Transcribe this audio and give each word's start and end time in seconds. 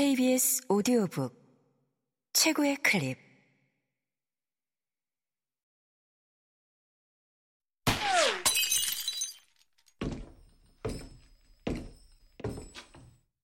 KBS 0.00 0.62
오디오북 0.70 1.30
최고의 2.32 2.76
클립. 2.76 3.18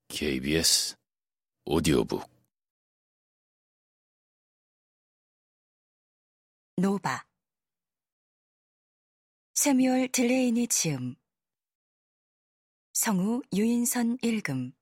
KBS 0.09 0.97
오디오북. 1.67 2.27
노바. 6.79 7.27
세뮤얼 9.53 10.09
딜레이니 10.09 10.69
지음. 10.69 11.17
성우 12.95 13.43
유인선 13.55 14.17
읽음 14.23 14.76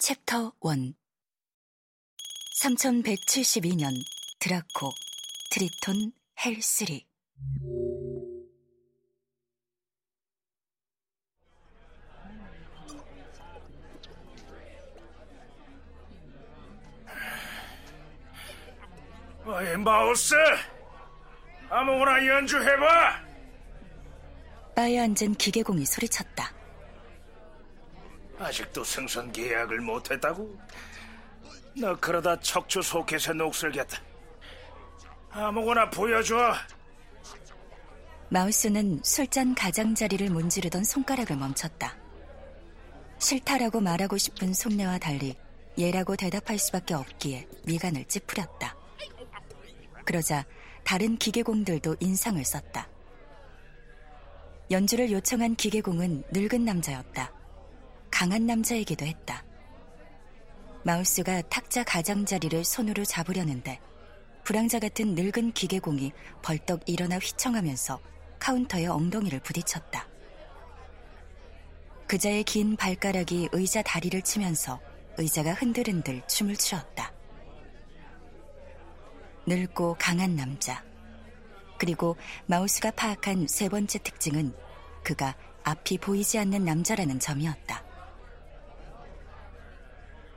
챕터 0.00 0.54
1 0.62 0.94
3172년 2.58 4.02
드라코 4.38 4.92
트리톤 5.50 6.12
헬3 6.38 7.04
어이, 19.44 19.76
마우스! 19.76 20.34
아무거나 21.68 22.26
연주해봐! 22.26 23.22
바에 24.74 24.98
앉은 24.98 25.34
기계공이 25.34 25.84
소리쳤다. 25.84 26.59
아직도 28.50 28.82
승선 28.82 29.30
계약을 29.30 29.80
못했다고? 29.80 30.58
너 31.76 31.96
그러다 32.00 32.40
척추 32.40 32.82
소켓에 32.82 33.32
녹슬겠다. 33.32 34.02
아무거나 35.30 35.88
보여줘. 35.88 36.54
마우스는 38.28 39.02
술잔 39.04 39.54
가장자리를 39.54 40.28
문지르던 40.30 40.82
손가락을 40.82 41.36
멈췄다. 41.36 41.96
싫다라고 43.20 43.80
말하고 43.80 44.18
싶은 44.18 44.52
속내와 44.52 44.98
달리 44.98 45.36
예라고 45.78 46.16
대답할 46.16 46.58
수밖에 46.58 46.94
없기에 46.94 47.46
미간을 47.66 48.04
찌푸렸다. 48.06 48.74
그러자 50.04 50.44
다른 50.82 51.16
기계공들도 51.16 51.98
인상을 52.00 52.44
썼다. 52.44 52.88
연주를 54.72 55.12
요청한 55.12 55.54
기계공은 55.54 56.24
늙은 56.32 56.64
남자였다. 56.64 57.39
강한 58.20 58.44
남자이기도 58.44 59.06
했다. 59.06 59.42
마우스가 60.82 61.40
탁자 61.48 61.82
가장자리를 61.82 62.64
손으로 62.64 63.02
잡으려는데 63.02 63.80
불황자 64.44 64.78
같은 64.78 65.14
늙은 65.14 65.52
기계공이 65.52 66.12
벌떡 66.42 66.82
일어나 66.84 67.16
휘청하면서 67.16 67.98
카운터에 68.38 68.88
엉덩이를 68.88 69.40
부딪혔다. 69.40 70.06
그자의 72.06 72.44
긴 72.44 72.76
발가락이 72.76 73.48
의자 73.52 73.80
다리를 73.80 74.20
치면서 74.20 74.78
의자가 75.16 75.54
흔들흔들 75.54 76.20
춤을 76.28 76.56
추었다. 76.56 77.14
늙고 79.46 79.96
강한 79.98 80.36
남자. 80.36 80.84
그리고 81.78 82.18
마우스가 82.44 82.90
파악한 82.90 83.46
세 83.48 83.70
번째 83.70 83.98
특징은 84.00 84.52
그가 85.02 85.34
앞이 85.62 85.96
보이지 85.96 86.38
않는 86.38 86.66
남자라는 86.66 87.18
점이었다. 87.18 87.88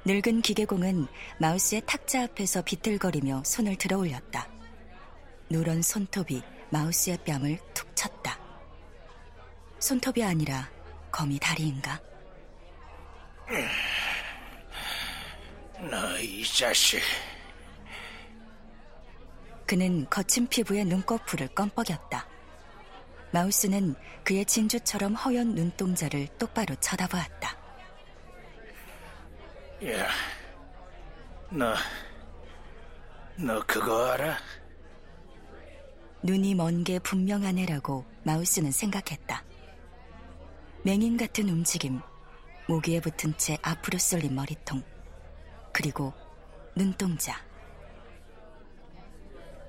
늙은 0.06 0.42
기계공은 0.42 1.08
마우스의 1.40 1.84
탁자 1.86 2.24
앞에서 2.24 2.62
비틀거리며 2.62 3.44
손을 3.46 3.78
들어 3.78 3.98
올렸다. 4.00 4.50
누런 5.50 5.82
손톱이 5.82 6.42
마우스의 6.72 7.20
뺨을 7.26 7.58
툭 7.74 7.96
쳤다. 7.96 8.38
손톱이 9.80 10.22
아니라 10.22 10.70
거미 11.10 11.40
다리인가? 11.40 12.02
너이 15.90 16.44
자식. 16.44 17.02
그는 19.66 20.06
거친 20.10 20.48
피부에 20.48 20.84
눈꺼풀을 20.84 21.48
껌뻑였다. 21.50 22.28
마우스는 23.32 23.96
그의 24.26 24.46
진주처럼 24.46 25.16
허연 25.16 25.56
눈동자를 25.56 26.28
똑바로 26.38 26.76
쳐다보았다. 26.76 27.63
야, 29.86 30.08
너, 31.50 31.74
너 33.38 33.62
그거 33.66 34.12
알아? 34.12 34.38
눈이 36.22 36.56
먼 36.56 36.84
게 36.86 37.00
분명한 37.00 37.58
애라고 37.58 38.06
마우스는 38.24 38.72
생각했다. 38.72 39.44
맹인 40.84 41.18
같은 41.18 41.50
움직임, 41.50 42.00
모기에 42.68 43.02
붙은 43.02 43.38
채 43.38 43.58
앞으로 43.62 43.98
쏠린 43.98 44.34
머리통, 44.34 44.82
그리고 45.74 46.14
눈동자. 46.76 47.36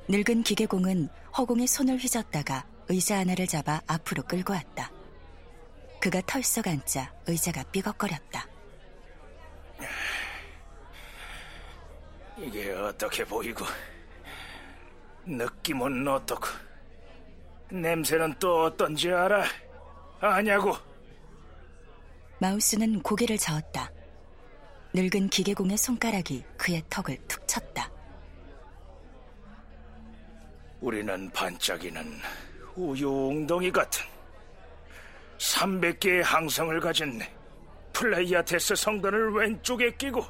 늙은 0.09 0.43
기계공은 0.45 1.09
허공에 1.37 1.67
손을 1.67 1.97
휘젓다가 1.97 2.67
의자 2.89 3.19
하나를 3.19 3.47
잡아 3.49 3.81
앞으로 3.87 4.23
끌고 4.25 4.53
왔다. 4.53 4.93
그가 6.01 6.21
털썩 6.27 6.69
앉자 6.69 7.13
의자가 7.27 7.65
삐걱거렸다. 7.73 8.47
이게 12.37 12.73
어떻게 12.73 13.25
보이고, 13.25 13.65
느낌은 15.25 16.07
어떻고, 16.09 16.47
냄새는 17.71 18.35
또 18.39 18.65
어떤지 18.65 19.11
알아? 19.11 19.45
아냐고? 20.21 20.77
마우스는 22.39 23.01
고개를 23.03 23.39
저었다. 23.39 23.91
늙은 24.93 25.29
기계공의 25.29 25.77
손가락이 25.77 26.45
그의 26.57 26.83
턱을 26.89 27.17
툭 27.27 27.47
쳤다. 27.49 27.91
우리는 30.81 31.31
반짝이는 31.31 32.21
우유 32.77 33.09
웅덩이 33.09 33.71
같은 33.73 34.05
300개의 35.39 36.23
항성을 36.23 36.79
가진 36.81 37.21
플레이아테스 37.93 38.75
성단을 38.75 39.33
왼쪽에 39.33 39.95
끼고 39.97 40.25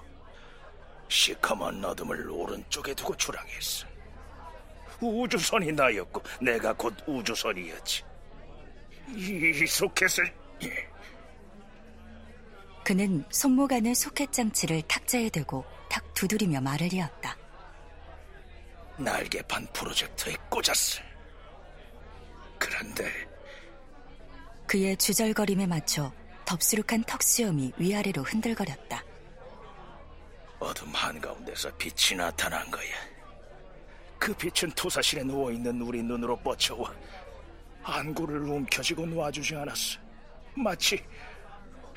시커먼 1.09 1.85
어둠을 1.85 2.31
오른쪽에 2.31 2.95
두고 2.95 3.17
출항했어. 3.17 3.87
우주선이 5.01 5.73
나였고 5.73 6.23
내가 6.41 6.73
곧 6.73 6.95
우주선이었지. 7.07 8.05
이 9.09 9.67
소켓을 9.67 10.35
그는 12.85 13.25
손목 13.31 13.73
안의 13.73 13.95
소켓 13.95 14.33
장치를 14.33 14.83
탁자에 14.83 15.29
대고 15.31 15.65
탁 15.89 16.13
두드리며 16.15 16.61
말을 16.61 16.93
이었다. 16.93 17.37
날개판 18.99 19.67
프로젝터에 19.73 20.35
꽂았어. 20.49 21.03
그런데 22.59 23.11
그의 24.67 24.97
주절거림에 24.97 25.67
맞춰 25.67 26.13
덥수룩한 26.45 27.05
턱수염이 27.05 27.73
위아래로 27.77 28.23
흔들거렸다. 28.23 29.03
어둠 30.65 30.89
한가운데서 30.93 31.71
빛이 31.77 32.17
나타난 32.17 32.69
거야. 32.71 32.95
그 34.19 34.33
빛은 34.35 34.73
토사실에 34.75 35.23
누워있는 35.23 35.83
우리 35.83 36.03
눈으로 36.03 36.37
뻗쳐와 36.37 36.93
안구를 37.83 38.39
움켜쥐고 38.39 39.05
놔주지 39.07 39.55
않았어. 39.55 40.01
마치 40.57 41.05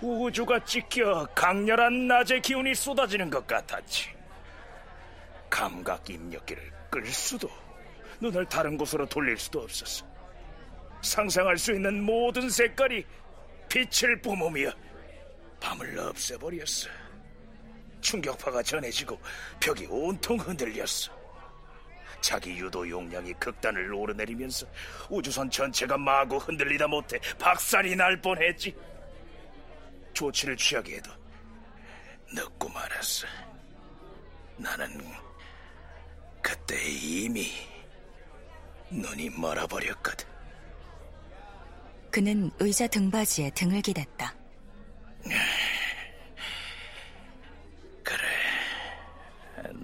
우주가 0.02 0.64
찢겨 0.66 1.26
강렬한 1.34 2.08
낮의 2.08 2.42
기운이 2.42 2.76
쏟아지는 2.76 3.30
것 3.30 3.48
같았지. 3.48 4.10
감각 5.50 6.10
입력기를 6.10 6.72
끌 6.90 7.06
수도 7.06 7.50
눈을 8.20 8.46
다른 8.50 8.78
곳으로 8.78 9.06
돌릴 9.06 9.38
수도 9.38 9.62
없었어. 9.62 10.06
상상할 11.02 11.58
수 11.58 11.72
있는 11.72 12.04
모든 12.04 12.50
색깔이 12.50 13.06
빛을 13.70 14.22
뿜으며 14.22 14.72
밤을 15.62 15.98
없애버렸어. 16.00 17.07
충격파가 18.02 18.64
전해지고 18.64 19.20
벽이 19.60 19.88
온통 19.90 20.38
흔들렸어. 20.38 21.16
자기 22.22 22.58
유도 22.58 22.88
용량이 22.90 23.34
극단을 23.34 23.94
오르내리면서 23.94 24.66
우주선 25.10 25.50
전체가 25.50 25.98
마구 25.98 26.38
흔들리다 26.38 26.88
못해 26.88 27.20
박살이 27.40 27.96
날 27.96 28.20
뻔했지. 28.22 28.76
조치를 30.14 30.58
취하기에도 30.58 31.12
늦고 32.34 32.70
말았어. 32.70 33.28
나는 34.58 35.00
그때 36.42 36.76
이미 36.90 37.52
눈이 38.90 39.30
멀어버렸거든. 39.32 40.28
그는 42.10 42.50
의자 42.60 42.88
등받이에 42.88 43.52
등을 43.52 43.82
기댔다. 43.82 44.34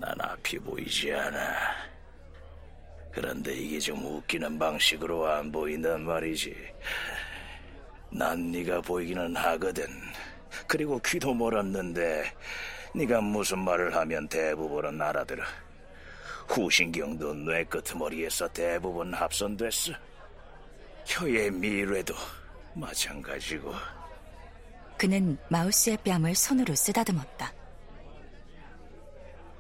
어설피 0.04 0.60
보이지 0.60 1.14
않아. 1.14 1.40
그런데 3.12 3.54
이게 3.54 3.80
좀 3.80 4.04
웃기는 4.04 4.60
방식으로 4.60 5.26
안 5.28 5.52
보인단 5.52 6.02
말이지. 6.02 6.56
난 8.12 8.52
네가 8.52 8.82
보이기는 8.82 9.36
하거든. 9.36 9.86
그리고 10.68 11.00
귀도 11.00 11.34
멀었는데 11.34 12.24
네가 12.96 13.22
무슨 13.22 13.60
말을 13.60 13.96
하면 13.96 14.28
대부분은 14.28 15.02
알아들어. 15.02 15.44
후신경도 16.48 17.34
뇌 17.36 17.64
끄트머리에서 17.64 18.48
대부분 18.50 19.14
합선됐어. 19.14 19.94
혀의 21.06 21.52
미래도 21.52 22.14
마찬가지고. 22.74 23.74
그는 24.98 25.38
마우스의 25.50 25.98
뺨을 26.04 26.36
손으로 26.36 26.76
쓰다듬었다. 26.76 27.63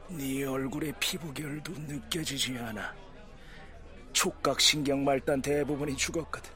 네 0.09 0.43
얼굴의 0.45 0.93
피부결도 0.99 1.73
느껴지지 1.77 2.57
않아. 2.57 2.93
촉각 4.11 4.59
신경 4.59 5.03
말단 5.03 5.41
대부분이 5.41 5.95
죽었거든. 5.97 6.51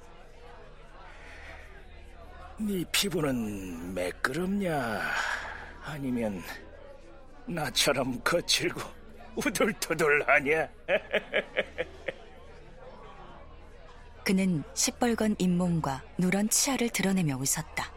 네 2.59 2.83
피부는 2.91 3.93
매끄럽냐? 3.93 5.01
아니면 5.83 6.41
나처럼 7.45 8.19
거칠고 8.23 8.81
우둘투둘하냐? 9.35 10.67
그는 14.23 14.63
시뻘건 14.73 15.35
잇몸과 15.39 16.03
누런 16.17 16.49
치아를 16.49 16.89
드러내며 16.89 17.37
웃었다. 17.37 17.89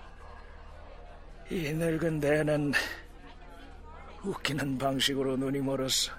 이 1.51 1.73
늙은 1.73 2.21
대는 2.21 2.73
웃기는 4.25 4.79
방식으로 4.79 5.37
눈이 5.37 5.61
멀었어. 5.61 6.13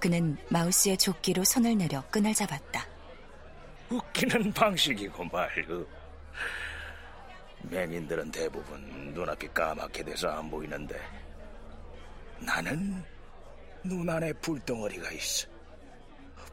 그는 0.00 0.36
마우스의 0.48 0.96
조끼로 0.96 1.44
손을 1.44 1.76
내려 1.76 2.02
끈을 2.10 2.32
잡았다. 2.32 2.86
웃기는 3.90 4.52
방식이고 4.52 5.24
말고. 5.24 5.86
맹인들은 7.62 8.30
대부분 8.30 9.12
눈앞이 9.12 9.48
까맣게 9.48 10.04
돼서 10.04 10.28
안 10.28 10.48
보이는데 10.48 10.96
나는 12.38 13.02
눈 13.82 14.08
안에 14.08 14.32
불덩어리가 14.34 15.10
있어. 15.10 15.48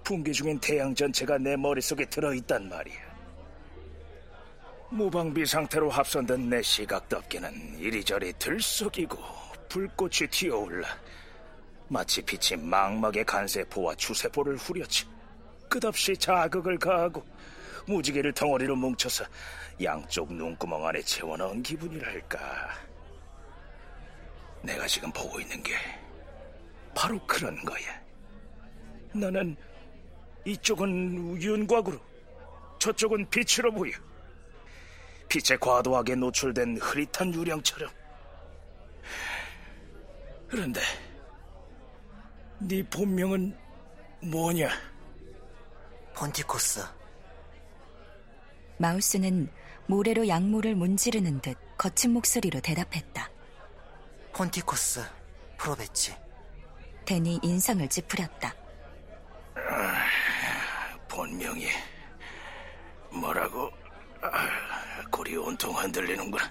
분기 0.04 0.34
중엔 0.34 0.60
태양 0.60 0.94
전체가 0.94 1.38
내 1.38 1.56
머릿속에 1.56 2.06
들어있단 2.06 2.68
말이야. 2.70 3.16
무방비 4.90 5.46
상태로 5.46 5.90
합선된 5.90 6.50
내 6.50 6.62
시각 6.62 7.08
덮개는 7.10 7.80
이리저리 7.80 8.34
들썩이고 8.34 9.18
불꽃이 9.70 10.30
튀어올라 10.30 10.88
마치 11.88 12.22
빛이 12.22 12.62
망막의 12.62 13.26
간세포와 13.26 13.96
주세포를 13.96 14.58
후려치 14.58 15.06
끝없이 15.70 16.16
자극을 16.16 16.78
가하고 16.78 17.24
무지개를 17.88 18.34
덩어리로 18.34 18.76
뭉쳐서 18.76 19.26
양쪽 19.84 20.34
눈구멍 20.34 20.86
안에 20.88 21.02
채워넣은 21.02 21.62
기분이랄까. 21.62 22.70
내가 24.62 24.88
지금 24.88 25.12
보고 25.12 25.40
있는 25.40 25.62
게 25.62 25.74
바로 26.96 27.20
그런 27.28 27.56
거야. 27.64 28.02
나는 29.14 29.56
이쪽은 30.46 31.42
윤곽으로, 31.42 32.00
저쪽은 32.80 33.30
빛으로 33.30 33.72
보여. 33.72 33.92
빛에 35.28 35.58
과도하게 35.58 36.16
노출된 36.16 36.78
흐릿한 36.78 37.34
유령처럼. 37.34 37.90
그런데 40.56 40.80
네 42.60 42.82
본명은 42.82 43.58
뭐냐? 44.22 44.70
폰티코스. 46.16 46.80
마우스는 48.78 49.52
모래로 49.88 50.30
약물을 50.30 50.76
문지르는 50.76 51.42
듯 51.42 51.58
거친 51.78 52.12
목소리로 52.12 52.62
대답했다. 52.62 53.30
폰티코스 54.32 55.02
프로베치. 55.58 56.16
댄이 57.04 57.42
인상을 57.44 57.86
찌푸렸다. 57.90 58.56
본명이 61.10 61.68
뭐라고 63.12 63.70
아, 64.22 65.02
골이 65.12 65.36
온통 65.36 65.76
흔들리는구나. 65.78 66.50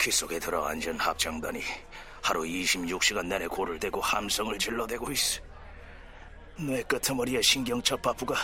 귀 0.00 0.10
속에 0.10 0.38
들어앉은 0.38 0.98
합창단이 0.98 1.60
하루 2.30 2.44
26시간 2.44 3.26
내내 3.26 3.48
골을 3.48 3.80
대고 3.80 4.00
함성을 4.00 4.56
질러대고 4.56 5.10
있어. 5.10 5.40
뇌 6.58 6.80
끄트머리의 6.84 7.42
신경첩파부가 7.42 8.36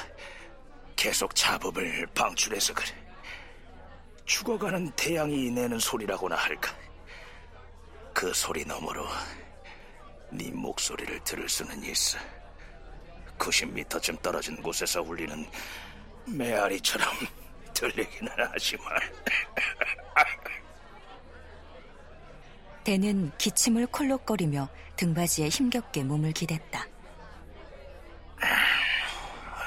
계속 0.97 1.33
자법을 1.33 2.05
방출해서 2.13 2.75
그래. 2.75 2.89
죽어가는 4.25 4.91
태양이 4.97 5.53
내는 5.53 5.79
소리라고나 5.79 6.35
할까. 6.35 6.75
그 8.13 8.35
소리 8.35 8.65
너머로 8.65 9.07
네 10.33 10.51
목소리를 10.51 11.23
들을 11.23 11.49
수는 11.49 11.85
있어. 11.85 12.19
90m쯤 13.39 14.21
떨어진 14.21 14.61
곳에서 14.61 15.01
울리는 15.01 15.49
메아리처럼 16.27 17.09
들리기는 17.73 18.33
하지만 18.37 18.99
댄은 22.87 23.33
기침을 23.37 23.89
콜록거리며 23.89 24.69
등받이에 24.95 25.49
힘겹게 25.49 26.05
몸을 26.05 26.31
기댔다. 26.31 26.87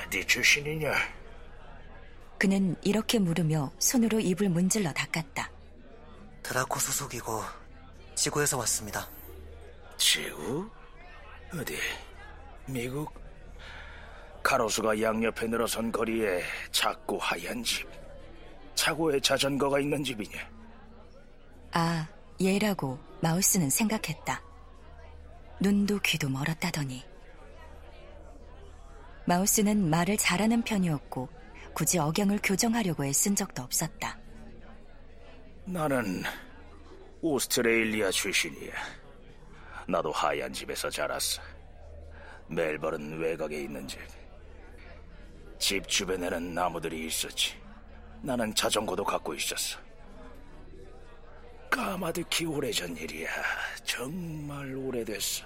네 0.10 0.25
출신이냐? 0.25 0.94
그는 2.38 2.77
이렇게 2.81 3.19
물으며 3.19 3.74
손으로 3.77 4.21
입을 4.21 4.48
문질러 4.48 4.94
닦았다. 4.94 5.51
드라코 6.42 6.80
소속이고 6.80 7.44
지구에서 8.16 8.57
왔습니다. 8.60 9.06
지구? 9.98 10.69
어디? 11.54 11.77
미국? 12.68 13.13
가로수가 14.42 15.01
양옆에 15.01 15.48
늘어선 15.48 15.92
거리에 15.92 16.42
작고 16.71 17.18
하얀 17.18 17.62
집. 17.66 17.86
차고에 18.75 19.19
자전거가 19.19 19.81
있는 19.81 20.01
집이냐? 20.06 20.39
아, 21.74 22.07
얘라고 22.41 22.97
마우스는 23.21 23.69
생각했다. 23.69 24.41
눈도 25.59 25.99
귀도 25.99 26.30
멀었다더니. 26.30 27.04
마우스는 29.25 29.90
말을 29.90 30.16
잘하는 30.16 30.61
편이었고 30.61 31.28
굳이 31.73 31.99
억양을 31.99 32.40
교정하려고 32.42 33.04
애쓴 33.04 33.35
적도 33.35 33.61
없었다. 33.61 34.18
나는 35.66 36.23
오스트레일리아 37.21 38.09
출신이야. 38.09 38.73
나도 39.87 40.11
하얀 40.11 40.54
집에서 40.54 40.90
자랐어. 40.90 41.42
멜버른 42.47 43.19
외곽에 43.19 43.61
있는 43.61 43.85
집. 43.85 43.99
집 45.59 45.87
주변에는 45.87 46.54
나무들이 46.54 47.06
있었지. 47.06 47.56
나는 48.21 48.56
자전거도 48.56 49.04
갖고 49.04 49.33
있었어. 49.33 49.88
까마득히 51.69 52.45
오래전 52.45 52.95
일이야. 52.97 53.30
정말 53.83 54.73
오래됐어. 54.76 55.45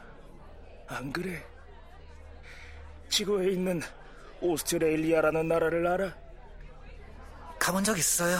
안 0.87 1.11
그래? 1.11 1.43
지구에 3.09 3.51
있는 3.51 3.81
오스트레일리아라는 4.41 5.47
나라를 5.47 5.87
알아? 5.87 6.15
가본 7.59 7.83
적 7.83 7.97
있어요. 7.97 8.39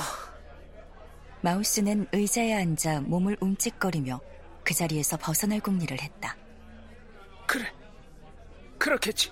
마우스는 1.42 2.08
의자에 2.12 2.54
앉아 2.54 3.02
몸을 3.02 3.38
움찔거리며 3.40 4.20
그 4.64 4.74
자리에서 4.74 5.18
벗어날 5.18 5.60
궁리를 5.60 6.02
했다. 6.02 6.36
그래. 7.46 7.72
그렇겠지. 8.80 9.32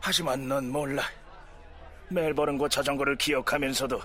하지만 0.00 0.48
넌 0.48 0.70
몰라. 0.70 1.02
멜버른과 2.08 2.68
자전거를 2.68 3.16
기억하면서도 3.16 4.00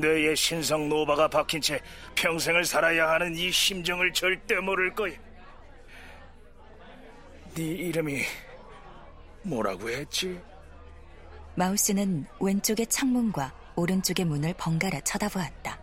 뇌에 0.00 0.34
신성 0.34 0.88
노바가 0.88 1.28
박힌 1.28 1.60
채 1.60 1.80
평생을 2.14 2.64
살아야 2.64 3.10
하는 3.10 3.34
이 3.36 3.50
심정을 3.50 4.12
절대 4.12 4.56
모를 4.60 4.94
거야. 4.94 5.12
네 7.54 7.62
이름이 7.62 8.22
뭐라고 9.42 9.88
했지? 9.90 10.40
마우스는 11.56 12.26
왼쪽의 12.40 12.86
창문과 12.86 13.52
오른쪽의 13.74 14.24
문을 14.26 14.54
번갈아 14.56 15.00
쳐다보았다. 15.00 15.78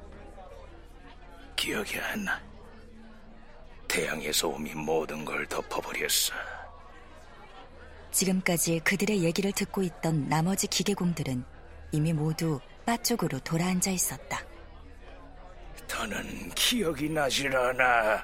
기억이 1.56 2.00
안 2.00 2.24
나. 2.24 2.42
태양의 3.88 4.32
소음이 4.32 4.74
모든 4.74 5.26
걸 5.26 5.46
덮어버렸어. 5.48 6.34
지금까지 8.12 8.80
그들의 8.80 9.24
얘기를 9.24 9.52
듣고 9.52 9.84
있던 9.84 10.30
나머지 10.30 10.68
기계공들은 10.68 11.44
이미 11.92 12.14
모두 12.14 12.60
바 12.86 12.96
쪽으로 12.98 13.40
돌아앉아 13.40 13.90
있었다. 13.92 14.40
더는 15.88 16.50
기억이 16.52 17.10
나질 17.10 17.56
않아. 17.56 18.24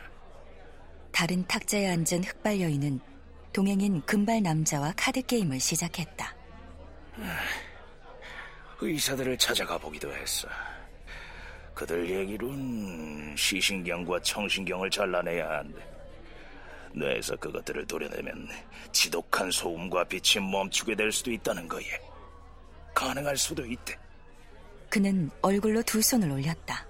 다른 1.12 1.46
탁자에 1.48 1.90
앉은 1.90 2.24
흑발 2.24 2.62
여인은 2.62 3.00
동행인 3.52 4.02
금발 4.06 4.42
남자와 4.42 4.94
카드 4.96 5.22
게임을 5.22 5.60
시작했다. 5.60 6.36
의사들을 8.80 9.38
찾아가 9.38 9.78
보기도 9.78 10.12
했어. 10.14 10.48
그들 11.74 12.10
얘기론 12.10 13.36
시신경과 13.38 14.22
청신경을 14.22 14.90
잘라내야 14.90 15.50
한대. 15.50 15.82
뇌에서 16.94 17.36
그것들을 17.38 17.88
도려내면 17.88 18.48
지독한 18.92 19.50
소음과 19.50 20.04
빛이 20.06 20.44
멈추게 20.46 20.96
될 20.96 21.12
수도 21.12 21.32
있다는 21.32 21.68
거예. 21.68 22.00
가능할 22.94 23.38
수도 23.38 23.66
있대. 23.66 23.98
그는 24.92 25.32
얼굴로 25.42 25.82
두 25.84 26.02
손을 26.02 26.30
올렸다. 26.30 26.86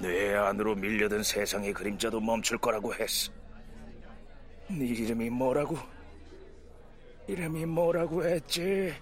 뇌 0.00 0.34
안으로 0.34 0.74
밀려든 0.74 1.22
세상의 1.22 1.72
그림자도 1.72 2.20
멈출 2.20 2.58
거라고 2.58 2.92
했어. 2.94 3.30
네 4.68 4.86
이름이 4.86 5.30
뭐라고? 5.30 5.78
이름이 7.28 7.64
뭐라고 7.66 8.24
했지? 8.24 8.92